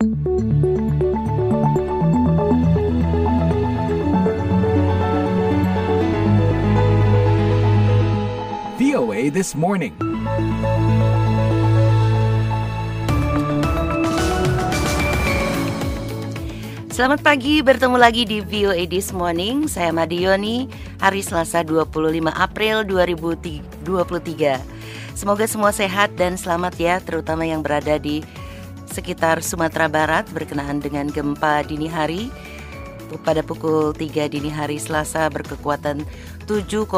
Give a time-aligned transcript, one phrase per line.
[0.00, 0.08] VOA
[9.28, 9.92] This Morning.
[16.88, 19.68] Selamat pagi, bertemu lagi di VOA This Morning.
[19.68, 20.64] Saya Madioni,
[20.96, 21.92] hari Selasa 25
[22.32, 23.84] April 2023.
[25.12, 28.24] Semoga semua sehat dan selamat ya, terutama yang berada di
[28.90, 32.28] sekitar Sumatera Barat berkenaan dengan gempa dini hari
[33.22, 36.06] pada pukul 3 dini hari Selasa berkekuatan
[36.46, 36.90] 7,3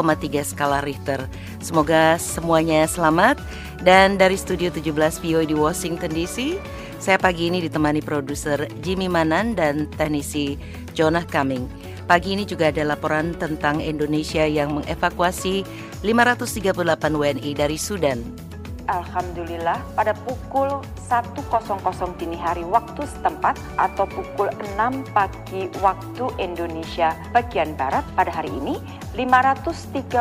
[0.44, 1.24] skala Richter.
[1.64, 3.40] Semoga semuanya selamat
[3.80, 6.60] dan dari studio 17 VOA di Washington DC,
[7.00, 10.60] saya pagi ini ditemani produser Jimmy Manan dan teknisi
[10.92, 11.68] Jonah Cumming.
[12.04, 15.64] Pagi ini juga ada laporan tentang Indonesia yang mengevakuasi
[16.04, 18.51] 538 WNI dari Sudan.
[18.92, 27.72] Alhamdulillah pada pukul 1.00 dini hari waktu setempat atau pukul 6 pagi waktu Indonesia bagian
[27.74, 28.76] Barat pada hari ini
[29.16, 30.20] 538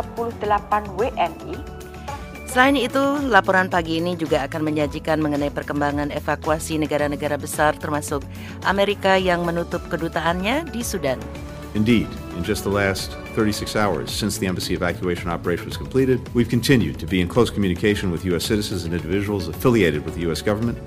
[0.95, 1.55] WNI
[2.51, 2.99] Selain itu,
[3.31, 8.27] laporan pagi ini juga akan menyajikan mengenai perkembangan evakuasi negara-negara besar termasuk
[8.67, 11.15] Amerika yang menutup kedutaannya di Sudan.
[11.71, 16.49] Indeed, in just the last 36 hours since the embassy evacuation operation was completed, we've
[16.49, 18.45] continued to be in close communication with U.S.
[18.45, 20.41] citizens and individuals affiliated with the U.S.
[20.41, 20.77] government.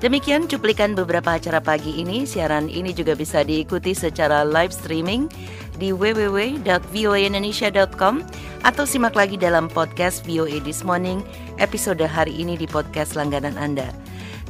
[0.00, 2.24] Demikian cuplikan beberapa acara pagi ini.
[2.24, 5.28] Siaran ini juga bisa diikuti secara live streaming
[5.76, 8.24] di www.voaindonesia.com
[8.64, 11.20] atau simak lagi dalam podcast VOA This Morning
[11.60, 13.92] episode hari ini di podcast langganan Anda.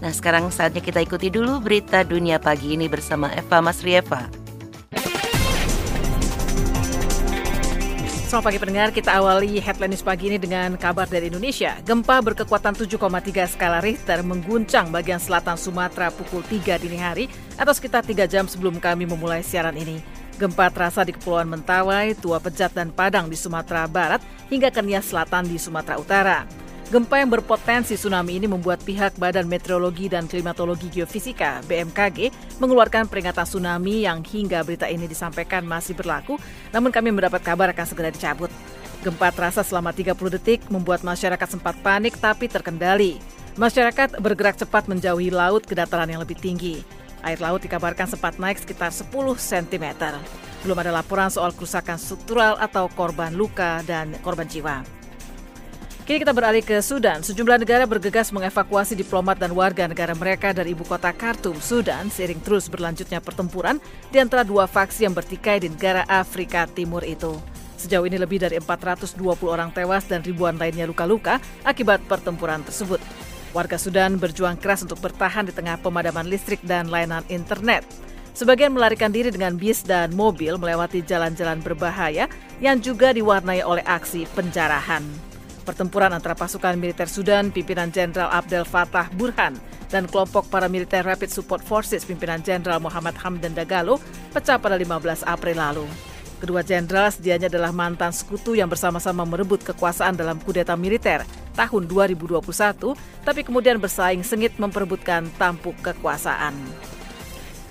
[0.00, 4.39] Nah sekarang saatnya kita ikuti dulu berita dunia pagi ini bersama Eva Masrieva.
[8.30, 11.74] Selamat pagi pendengar, kita awali headline news pagi ini dengan kabar dari Indonesia.
[11.82, 13.02] Gempa berkekuatan 7,3
[13.50, 17.26] skala Richter mengguncang bagian selatan Sumatera pukul 3 dini hari
[17.58, 19.98] atau sekitar 3 jam sebelum kami memulai siaran ini.
[20.38, 25.10] Gempa terasa di Kepulauan Mentawai, Tua Pejat, dan Padang di Sumatera Barat hingga ke Nias
[25.10, 26.46] Selatan di Sumatera Utara.
[26.90, 33.46] Gempa yang berpotensi tsunami ini membuat pihak Badan Meteorologi dan Klimatologi Geofisika BMKG mengeluarkan peringatan
[33.46, 36.34] tsunami yang hingga berita ini disampaikan masih berlaku,
[36.74, 38.50] namun kami mendapat kabar akan segera dicabut.
[39.06, 43.22] Gempa terasa selama 30 detik membuat masyarakat sempat panik tapi terkendali.
[43.54, 46.82] Masyarakat bergerak cepat menjauhi laut ke dataran yang lebih tinggi.
[47.22, 49.86] Air laut dikabarkan sempat naik sekitar 10 cm.
[50.66, 54.99] Belum ada laporan soal kerusakan struktural atau korban luka dan korban jiwa.
[56.10, 57.22] Kini kita beralih ke Sudan.
[57.22, 62.42] Sejumlah negara bergegas mengevakuasi diplomat dan warga negara mereka dari ibu kota Khartoum, Sudan, seiring
[62.42, 63.78] terus berlanjutnya pertempuran
[64.10, 67.38] di antara dua faksi yang bertikai di negara Afrika Timur itu.
[67.78, 72.98] Sejauh ini lebih dari 420 orang tewas dan ribuan lainnya luka-luka akibat pertempuran tersebut.
[73.54, 77.86] Warga Sudan berjuang keras untuk bertahan di tengah pemadaman listrik dan layanan internet.
[78.34, 82.26] Sebagian melarikan diri dengan bis dan mobil melewati jalan-jalan berbahaya
[82.58, 85.29] yang juga diwarnai oleh aksi penjarahan.
[85.70, 89.54] Pertempuran antara pasukan militer Sudan pimpinan Jenderal Abdel Fattah Burhan
[89.86, 94.02] dan kelompok paramiliter Rapid Support Forces pimpinan Jenderal Muhammad Hamdan Dagalo
[94.34, 95.86] pecah pada 15 April lalu.
[96.42, 101.22] Kedua jenderal sedianya adalah mantan sekutu yang bersama-sama merebut kekuasaan dalam kudeta militer
[101.54, 102.42] tahun 2021,
[103.22, 106.89] tapi kemudian bersaing sengit memperebutkan tampuk kekuasaan.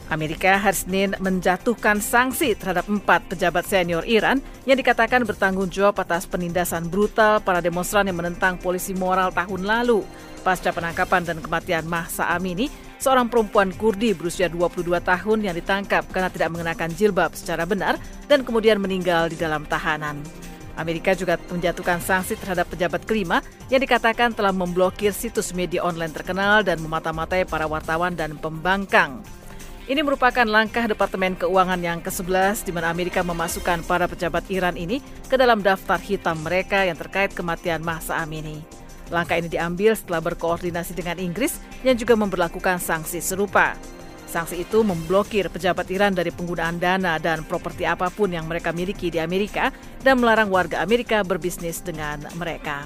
[0.09, 6.25] Amerika hari Senin menjatuhkan sanksi terhadap empat pejabat senior Iran yang dikatakan bertanggung jawab atas
[6.25, 10.02] penindasan brutal para demonstran yang menentang polisi moral tahun lalu
[10.42, 16.31] pasca penangkapan dan kematian Mahsa Amini, seorang perempuan Kurdi berusia 22 tahun yang ditangkap karena
[16.31, 20.18] tidak mengenakan jilbab secara benar dan kemudian meninggal di dalam tahanan.
[20.80, 26.64] Amerika juga menjatuhkan sanksi terhadap pejabat kelima yang dikatakan telah memblokir situs media online terkenal
[26.64, 29.19] dan memata-matai para wartawan dan pembangkang.
[29.90, 35.02] Ini merupakan langkah Departemen Keuangan yang ke-11 di mana Amerika memasukkan para pejabat Iran ini
[35.26, 38.62] ke dalam daftar hitam mereka yang terkait kematian Mahsa Amini.
[39.10, 43.74] Langkah ini diambil setelah berkoordinasi dengan Inggris yang juga memperlakukan sanksi serupa.
[44.30, 49.10] Sanksi itu memblokir pejabat Iran dari penggunaan dana dan properti apa pun yang mereka miliki
[49.10, 49.74] di Amerika
[50.06, 52.86] dan melarang warga Amerika berbisnis dengan mereka.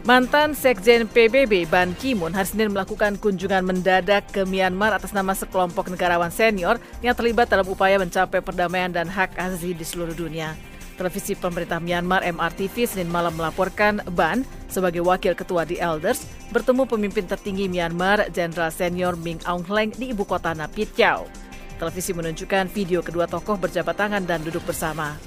[0.00, 5.92] Mantan Sekjen PBB Ban Ki-moon hari Senin melakukan kunjungan mendadak ke Myanmar atas nama sekelompok
[5.92, 10.56] negarawan senior yang terlibat dalam upaya mencapai perdamaian dan hak asasi di seluruh dunia.
[10.96, 14.40] Televisi pemerintah Myanmar MRTV Senin malam melaporkan Ban
[14.72, 20.16] sebagai wakil ketua di Elders bertemu pemimpin tertinggi Myanmar Jenderal Senior Min Aung Hlaing di
[20.16, 21.28] ibu kota Naypyidaw.
[21.76, 25.20] Televisi menunjukkan video kedua tokoh berjabat tangan dan duduk bersama.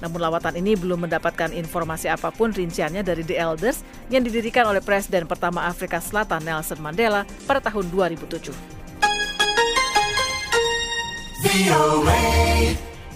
[0.00, 4.80] Namun lawatan ini belum mendapatkan informasi apa pun rinciannya dari The Elders yang didirikan oleh
[4.80, 8.80] Presiden pertama Afrika Selatan Nelson Mandela pada tahun 2007.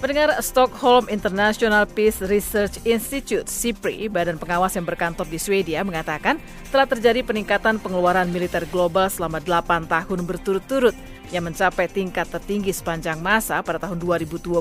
[0.04, 6.36] Pendengar Stockholm International Peace Research Institute (SIPRI), badan pengawas yang berkantor di Swedia, mengatakan
[6.68, 10.92] telah terjadi peningkatan pengeluaran militer global selama 8 tahun berturut-turut
[11.34, 14.54] yang mencapai tingkat tertinggi sepanjang masa pada tahun 2022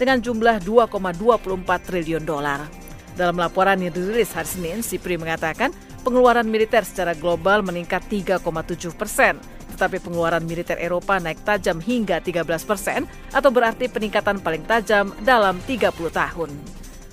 [0.00, 2.64] dengan jumlah 2,24 triliun dolar.
[3.12, 9.36] Dalam laporan yang dirilis hari Senin, SIPRI mengatakan pengeluaran militer secara global meningkat 3,7 persen
[9.70, 15.56] tetapi pengeluaran militer Eropa naik tajam hingga 13 persen atau berarti peningkatan paling tajam dalam
[15.64, 16.50] 30 tahun.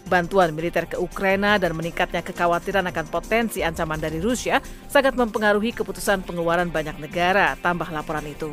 [0.08, 6.24] Bantuan militer ke Ukraina dan meningkatnya kekhawatiran akan potensi ancaman dari Rusia sangat mempengaruhi keputusan
[6.24, 8.48] pengeluaran banyak negara, tambah laporan itu.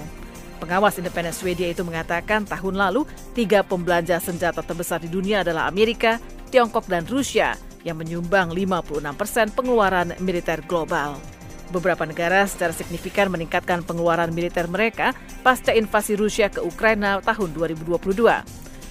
[0.64, 3.04] Pengawas independen Swedia itu mengatakan tahun lalu
[3.36, 6.16] tiga pembelanja senjata terbesar di dunia adalah Amerika,
[6.48, 7.52] Tiongkok, dan Rusia
[7.84, 11.20] yang menyumbang 56 persen pengeluaran militer global.
[11.68, 15.12] Beberapa negara secara signifikan meningkatkan pengeluaran militer mereka
[15.44, 18.24] pasca invasi Rusia ke Ukraina tahun 2022.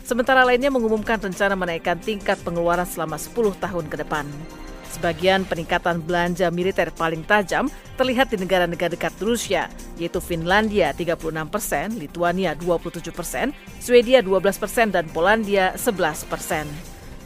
[0.06, 4.30] Sementara lainnya mengumumkan rencana menaikkan tingkat pengeluaran selama 10 tahun ke depan.
[4.94, 7.66] Sebagian peningkatan belanja militer paling tajam
[7.98, 9.66] terlihat di negara-negara dekat Rusia,
[9.98, 16.70] yaitu Finlandia 36 persen, Lituania 27 persen, Swedia 12 persen, dan Polandia 11 persen.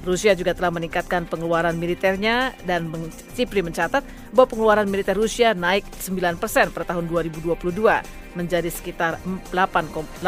[0.08, 2.88] Rusia juga telah meningkatkan pengeluaran militernya dan
[3.36, 7.52] Cipri mencatat bahwa pengeluaran militer Rusia naik 9 persen per tahun 2022
[8.40, 9.20] menjadi sekitar
[9.52, 10.24] 86,4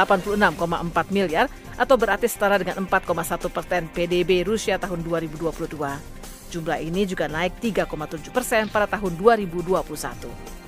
[1.16, 1.48] miliar
[1.80, 6.20] atau berarti setara dengan 4,1 persen PDB Rusia tahun 2022.
[6.50, 10.60] Jumlah ini juga naik 3,7 persen pada tahun 2021.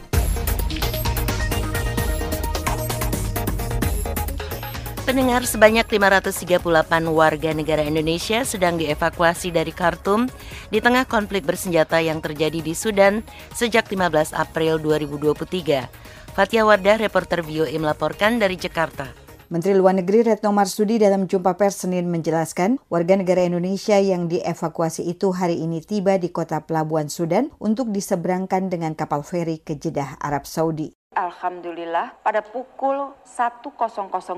[5.02, 6.62] Pendengar sebanyak 538
[7.10, 10.30] warga negara Indonesia sedang dievakuasi dari Khartoum
[10.72, 15.90] di tengah konflik bersenjata yang terjadi di Sudan sejak 15 April 2023.
[16.32, 19.21] Fatia Wardah, reporter VOA melaporkan dari Jakarta.
[19.52, 25.04] Menteri Luar Negeri Retno Marsudi dalam jumpa pers Senin menjelaskan warga negara Indonesia yang dievakuasi
[25.12, 30.16] itu hari ini tiba di kota pelabuhan Sudan untuk diseberangkan dengan kapal feri ke Jeddah,
[30.24, 30.96] Arab Saudi.
[31.20, 33.76] Alhamdulillah pada pukul 1.00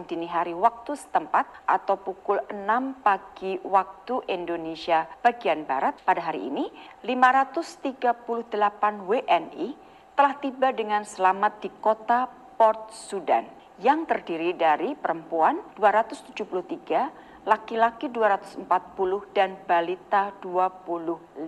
[0.10, 6.74] dini hari waktu setempat atau pukul 6 pagi waktu Indonesia bagian Barat pada hari ini
[7.06, 8.18] 538
[9.06, 9.77] WNI
[10.18, 12.25] telah tiba dengan selamat di kota
[12.57, 18.68] Port Sudan yang terdiri dari perempuan 273, laki-laki 240
[19.34, 21.42] dan balita 25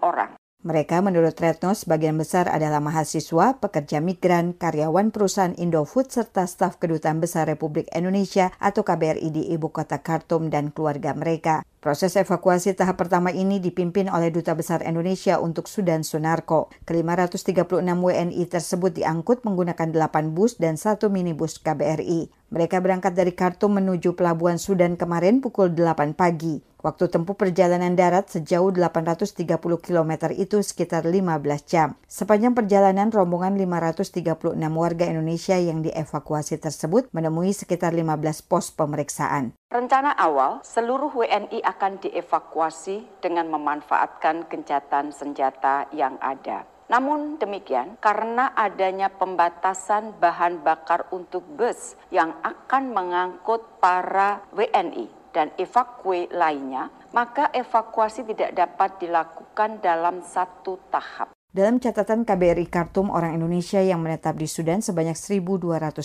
[0.00, 0.32] orang.
[0.66, 7.22] Mereka menurut Retno sebagian besar adalah mahasiswa, pekerja migran, karyawan perusahaan Indofood, serta staf Kedutaan
[7.22, 11.62] Besar Republik Indonesia atau KBRI di ibu kota Khartoum dan keluarga mereka.
[11.78, 16.74] Proses evakuasi tahap pertama ini dipimpin oleh Duta Besar Indonesia untuk Sudan Sunarko.
[16.82, 22.35] Ke-536 WNI tersebut diangkut menggunakan 8 bus dan satu minibus KBRI.
[22.56, 26.64] Mereka berangkat dari Khartoum menuju pelabuhan Sudan kemarin pukul 8 pagi.
[26.80, 31.36] Waktu tempuh perjalanan darat sejauh 830 km itu sekitar 15
[31.68, 32.00] jam.
[32.08, 39.52] Sepanjang perjalanan, rombongan 536 warga Indonesia yang dievakuasi tersebut menemui sekitar 15 pos pemeriksaan.
[39.68, 46.64] Rencana awal, seluruh WNI akan dievakuasi dengan memanfaatkan gencatan senjata yang ada.
[46.86, 55.52] Namun demikian, karena adanya pembatasan bahan bakar untuk bus yang akan mengangkut para WNI dan
[55.60, 61.35] evakue lainnya, maka evakuasi tidak dapat dilakukan dalam satu tahap.
[61.56, 65.96] Dalam catatan KBRI Khartoum, orang Indonesia yang menetap di Sudan sebanyak 1.209.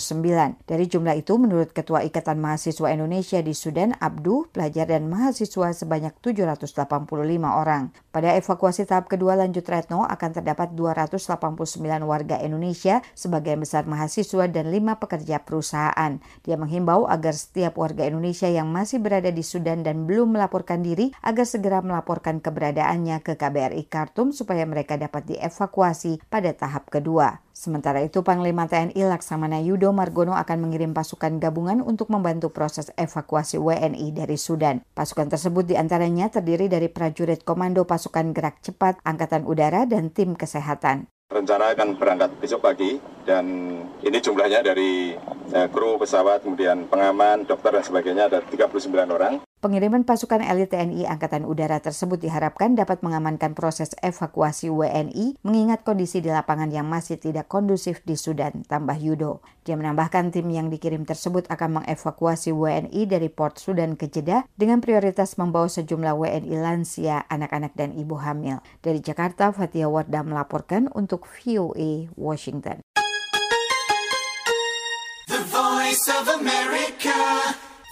[0.64, 6.16] Dari jumlah itu, menurut Ketua Ikatan Mahasiswa Indonesia di Sudan, Abdu, pelajar dan mahasiswa sebanyak
[6.24, 6.88] 785
[7.44, 7.92] orang.
[8.08, 11.20] Pada evakuasi tahap kedua lanjut Retno akan terdapat 289
[12.00, 16.16] warga Indonesia, sebagian besar mahasiswa dan lima pekerja perusahaan.
[16.48, 21.12] Dia menghimbau agar setiap warga Indonesia yang masih berada di Sudan dan belum melaporkan diri
[21.20, 27.42] agar segera melaporkan keberadaannya ke KBRI Khartoum supaya mereka dapat di dievakuasi pada tahap kedua.
[27.50, 33.58] Sementara itu, Panglima TNI Laksamana Yudo Margono akan mengirim pasukan gabungan untuk membantu proses evakuasi
[33.58, 34.86] WNI dari Sudan.
[34.94, 40.38] Pasukan tersebut di antaranya terdiri dari prajurit Komando Pasukan Gerak Cepat, Angkatan Udara, dan tim
[40.38, 43.44] kesehatan rencana akan berangkat besok pagi dan
[44.04, 45.16] ini jumlahnya dari
[45.48, 49.40] eh, kru pesawat, kemudian pengaman, dokter dan sebagainya ada 39 orang.
[49.62, 56.18] Pengiriman pasukan elit TNI Angkatan Udara tersebut diharapkan dapat mengamankan proses evakuasi WNI mengingat kondisi
[56.18, 59.38] di lapangan yang masih tidak kondusif di Sudan, tambah Yudo.
[59.62, 64.82] Dia menambahkan tim yang dikirim tersebut akan mengevakuasi WNI dari Port Sudan ke Jeddah dengan
[64.82, 68.58] prioritas membawa sejumlah WNI lansia, anak-anak, dan ibu hamil.
[68.82, 72.82] Dari Jakarta, Fatia Wardah melaporkan untuk VOA Washington.
[75.30, 77.14] The Voice of America,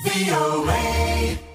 [0.02, 1.49] VOA.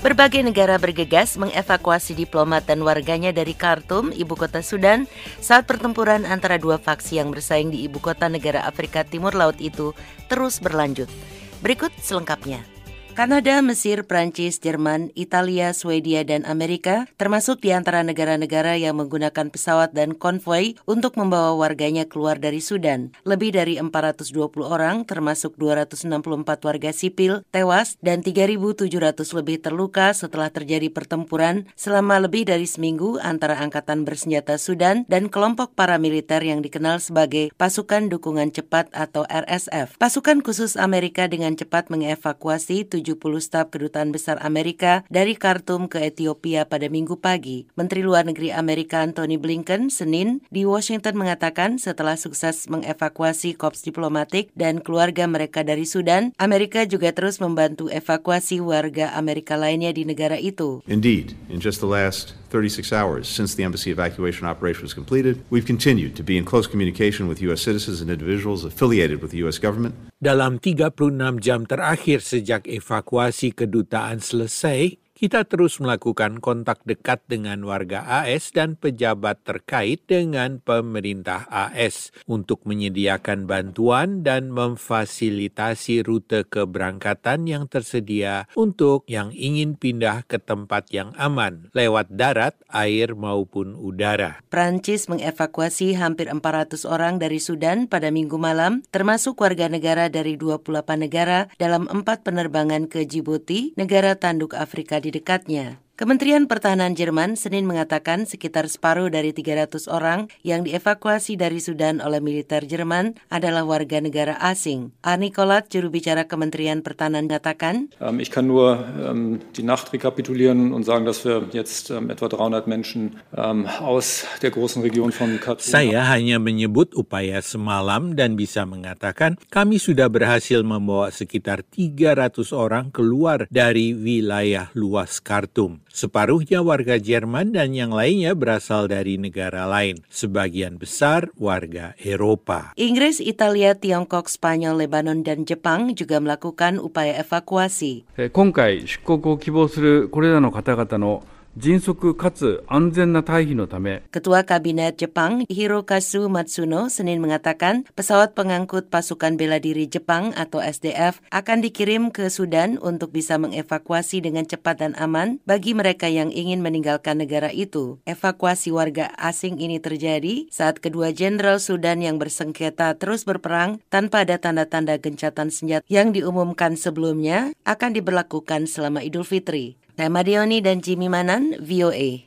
[0.00, 5.04] Berbagai negara bergegas mengevakuasi diplomat dan warganya dari Khartoum, ibu kota Sudan,
[5.44, 9.92] saat pertempuran antara dua faksi yang bersaing di ibu kota negara Afrika Timur Laut itu
[10.32, 11.12] terus berlanjut.
[11.60, 12.79] Berikut selengkapnya.
[13.20, 19.92] Kanada, Mesir, Prancis, Jerman, Italia, Swedia, dan Amerika termasuk di antara negara-negara yang menggunakan pesawat
[19.92, 23.12] dan konvoi untuk membawa warganya keluar dari Sudan.
[23.28, 24.24] Lebih dari 420
[24.64, 28.88] orang, termasuk 264 warga sipil, tewas dan 3.700
[29.36, 35.76] lebih terluka setelah terjadi pertempuran selama lebih dari seminggu antara Angkatan Bersenjata Sudan dan kelompok
[35.76, 40.00] paramiliter yang dikenal sebagai Pasukan Dukungan Cepat atau RSF.
[40.00, 46.00] Pasukan khusus Amerika dengan cepat mengevakuasi 7 70 staf kedutaan besar Amerika dari Khartoum ke
[46.02, 47.66] Ethiopia pada minggu pagi.
[47.74, 54.54] Menteri Luar Negeri Amerika Antony Blinken Senin di Washington mengatakan setelah sukses mengevakuasi korps diplomatik
[54.56, 60.38] dan keluarga mereka dari Sudan, Amerika juga terus membantu evakuasi warga Amerika lainnya di negara
[60.40, 60.80] itu.
[60.88, 65.64] Indeed, in just the last 36 hours since the embassy evacuation operation was completed, we've
[65.64, 67.64] continued to be in close communication with U.S.
[67.64, 69.56] citizens and individuals affiliated with the U.S.
[69.56, 69.96] government.
[70.20, 78.08] Dalam 36 jam terakhir sejak evakuasi kedutaan selesai, kita terus melakukan kontak dekat dengan warga
[78.08, 87.68] AS dan pejabat terkait dengan pemerintah AS untuk menyediakan bantuan dan memfasilitasi rute keberangkatan yang
[87.68, 94.40] tersedia untuk yang ingin pindah ke tempat yang aman lewat darat, air maupun udara.
[94.48, 100.64] Prancis mengevakuasi hampir 400 orang dari Sudan pada minggu malam, termasuk warga negara dari 28
[100.96, 105.78] negara dalam empat penerbangan ke Djibouti, negara tanduk Afrika di dekatnya.
[106.00, 112.24] Kementerian Pertahanan Jerman Senin mengatakan sekitar separuh dari 300 orang yang dievakuasi dari Sudan oleh
[112.24, 114.96] militer Jerman adalah warga negara asing.
[115.04, 120.72] Arni Kolat, juru bicara Kementerian Pertahanan, mengatakan, ähm, Ich kann nur um, die Nacht rekapitulieren
[120.72, 125.36] und sagen, dass wir jetzt um, etwa 300 Menschen um, aus der großen Region von
[125.36, 125.68] Khartoum...
[125.68, 132.88] Saya hanya menyebut upaya semalam dan bisa mengatakan kami sudah berhasil membawa sekitar 300 orang
[132.88, 135.89] keluar dari wilayah luas Khartoum.
[135.91, 140.01] Separuhnya warga Jerman dan yang lainnya berasal dari negara lain.
[140.11, 142.75] Sebagian besar warga Eropa.
[142.75, 148.07] Inggris, Italia, Tiongkok, Spanyol, Lebanon, dan Jepang juga melakukan upaya evakuasi.
[148.31, 151.23] 今回出国を希望するこれらの方々の
[151.55, 160.59] 迅速かつ安全な退避のため Ketua Kabinet Jepang Hirokazu Matsuno Senin mengatakan pesawat pengangkut pasukan bela diri Jepang atau
[160.59, 166.27] SDF akan dikirim ke Sudan untuk bisa mengevakuasi dengan cepat dan aman bagi mereka yang
[166.27, 168.03] ingin meninggalkan negara itu.
[168.03, 174.35] Evakuasi warga asing ini terjadi saat kedua jenderal Sudan yang bersengketa terus berperang tanpa ada
[174.43, 179.78] tanda-tanda gencatan senjata yang diumumkan sebelumnya akan diberlakukan selama Idul Fitri.
[180.00, 182.24] Saya Madioni dan Jimmy Manan, VOA.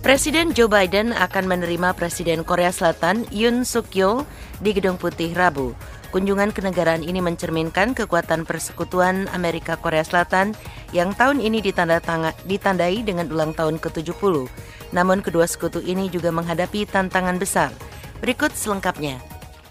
[0.00, 4.24] Presiden Joe Biden akan menerima Presiden Korea Selatan Yoon Suk Yeol
[4.64, 5.76] di Gedung Putih Rabu.
[6.08, 10.56] Kunjungan kenegaraan ini mencerminkan kekuatan persekutuan Amerika Korea Selatan
[10.96, 14.48] yang tahun ini ditandai dengan ulang tahun ke-70.
[14.96, 17.76] Namun kedua sekutu ini juga menghadapi tantangan besar–
[18.20, 19.16] Berikut selengkapnya.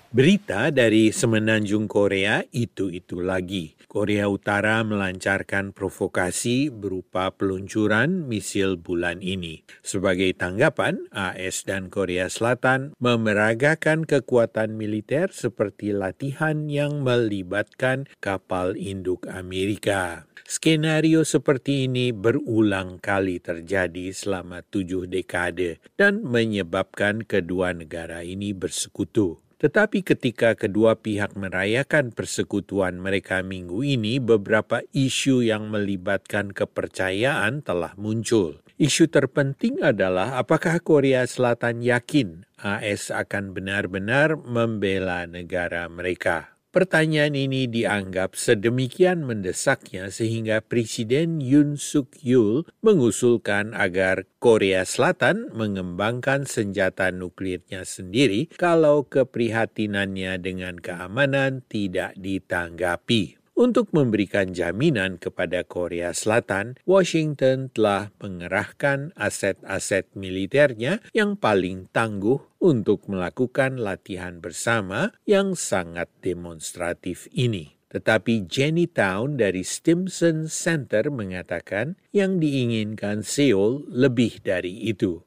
[0.09, 3.77] Berita dari Semenanjung Korea itu-itu lagi.
[3.89, 9.65] Korea Utara melancarkan provokasi berupa peluncuran misil bulan ini.
[9.81, 19.25] Sebagai tanggapan, AS dan Korea Selatan memeragakan kekuatan militer seperti latihan yang melibatkan kapal induk
[19.25, 20.29] Amerika.
[20.45, 29.41] Skenario seperti ini berulang kali terjadi selama tujuh dekade dan menyebabkan kedua negara ini bersekutu.
[29.59, 37.91] Tetapi ketika kedua pihak merayakan persekutuan mereka minggu ini, beberapa isu yang melibatkan kepercayaan telah
[37.99, 38.63] muncul.
[38.79, 46.58] Isu terpenting adalah apakah Korea Selatan yakin AS akan benar-benar membela negara mereka.
[46.69, 56.45] Pertanyaan ini dianggap sedemikian mendesaknya sehingga Presiden Yoon Suk Yeol mengusulkan agar Korea Selatan mengembangkan
[56.45, 63.38] senjata nuklirnya sendiri kalau keprihatinannya dengan keamanan tidak ditanggapi.
[63.59, 73.11] Untuk memberikan jaminan kepada Korea Selatan, Washington telah mengerahkan aset-aset militernya yang paling tangguh untuk
[73.11, 77.75] melakukan latihan bersama yang sangat demonstratif ini.
[77.91, 85.19] Tetapi Jenny Town dari Stimson Center mengatakan yang diinginkan Seoul lebih dari itu.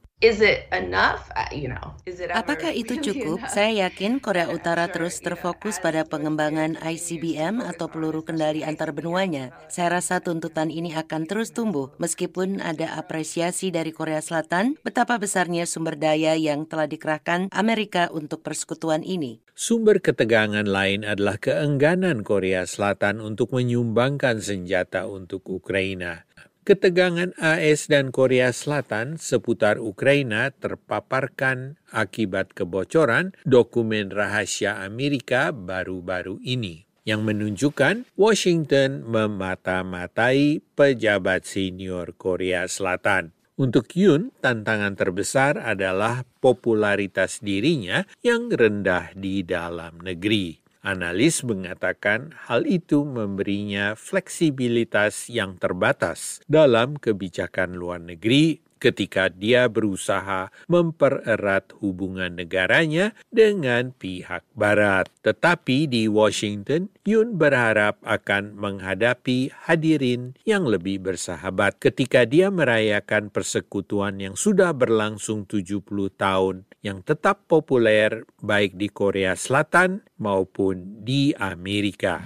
[2.30, 3.42] Apakah itu cukup?
[3.50, 9.50] Saya yakin Korea Utara terus terfokus pada pengembangan ICBM atau peluru kendali antar benuanya.
[9.66, 15.66] Saya rasa tuntutan ini akan terus tumbuh meskipun ada apresiasi dari Korea Selatan betapa besarnya
[15.66, 19.42] sumber daya yang telah dikerahkan Amerika untuk persekutuan ini.
[19.58, 26.30] Sumber ketegangan lain adalah keengganan Korea Selatan untuk menyumbangkan senjata untuk Ukraina.
[26.62, 36.86] Ketegangan AS dan Korea Selatan seputar Ukraina terpaparkan akibat kebocoran dokumen rahasia Amerika baru-baru ini
[37.02, 43.34] yang menunjukkan Washington memata-matai pejabat senior Korea Selatan.
[43.58, 50.61] Untuk Yun, tantangan terbesar adalah popularitas dirinya yang rendah di dalam negeri.
[50.82, 60.50] Analis mengatakan hal itu memberinya fleksibilitas yang terbatas dalam kebijakan luar negeri ketika dia berusaha
[60.66, 65.06] mempererat hubungan negaranya dengan pihak Barat.
[65.22, 74.22] Tetapi di Washington, Yun berharap akan menghadapi hadirin yang lebih bersahabat ketika dia merayakan persekutuan
[74.22, 75.82] yang sudah berlangsung 70
[76.14, 82.22] tahun yang tetap populer baik di Korea Selatan maupun di Amerika.